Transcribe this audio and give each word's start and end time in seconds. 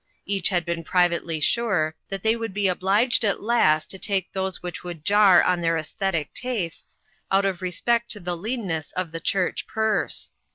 Each 0.25 0.49
had 0.49 0.65
been 0.65 0.83
privately 0.83 1.39
sure 1.39 1.95
that 2.09 2.23
the}' 2.23 2.35
would 2.35 2.55
be 2.55 2.67
obliged 2.67 3.23
at 3.23 3.43
last 3.43 3.87
to 3.91 3.99
take 3.99 4.31
those 4.33 4.63
which 4.63 4.83
would 4.83 5.05
jar 5.05 5.43
on 5.43 5.61
their 5.61 5.77
esthetic 5.77 6.33
tastes, 6.33 6.97
out 7.31 7.45
of 7.45 7.61
respect 7.61 8.09
to 8.09 8.19
the 8.19 8.35
leanness 8.35 8.93
of 8.93 9.11
the 9.11 9.19
church 9.19 9.67
purse. 9.67 10.31